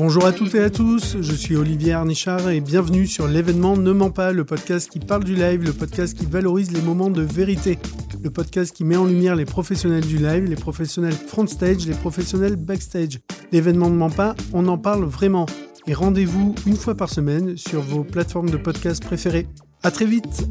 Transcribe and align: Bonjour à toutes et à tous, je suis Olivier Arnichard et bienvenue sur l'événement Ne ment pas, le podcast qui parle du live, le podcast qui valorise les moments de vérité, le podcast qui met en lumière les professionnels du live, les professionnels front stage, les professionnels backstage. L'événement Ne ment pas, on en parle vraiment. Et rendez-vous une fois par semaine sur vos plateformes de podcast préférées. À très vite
Bonjour 0.00 0.24
à 0.24 0.32
toutes 0.32 0.54
et 0.54 0.62
à 0.62 0.70
tous, 0.70 1.18
je 1.20 1.34
suis 1.34 1.56
Olivier 1.56 1.92
Arnichard 1.92 2.48
et 2.48 2.62
bienvenue 2.62 3.06
sur 3.06 3.28
l'événement 3.28 3.76
Ne 3.76 3.92
ment 3.92 4.08
pas, 4.08 4.32
le 4.32 4.46
podcast 4.46 4.88
qui 4.88 4.98
parle 4.98 5.24
du 5.24 5.34
live, 5.34 5.62
le 5.62 5.74
podcast 5.74 6.16
qui 6.16 6.24
valorise 6.24 6.72
les 6.72 6.80
moments 6.80 7.10
de 7.10 7.20
vérité, 7.20 7.78
le 8.22 8.30
podcast 8.30 8.74
qui 8.74 8.82
met 8.82 8.96
en 8.96 9.04
lumière 9.04 9.36
les 9.36 9.44
professionnels 9.44 10.06
du 10.06 10.16
live, 10.16 10.44
les 10.44 10.56
professionnels 10.56 11.12
front 11.12 11.46
stage, 11.46 11.86
les 11.86 11.92
professionnels 11.92 12.56
backstage. 12.56 13.20
L'événement 13.52 13.90
Ne 13.90 13.96
ment 13.96 14.08
pas, 14.08 14.34
on 14.54 14.68
en 14.68 14.78
parle 14.78 15.04
vraiment. 15.04 15.44
Et 15.86 15.92
rendez-vous 15.92 16.54
une 16.66 16.76
fois 16.76 16.94
par 16.94 17.10
semaine 17.10 17.58
sur 17.58 17.82
vos 17.82 18.02
plateformes 18.02 18.48
de 18.48 18.56
podcast 18.56 19.04
préférées. 19.04 19.48
À 19.82 19.90
très 19.90 20.06
vite 20.06 20.48